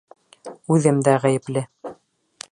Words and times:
Үҙем 0.75 1.03
дә 1.07 1.13
ғәйепле. 1.25 1.63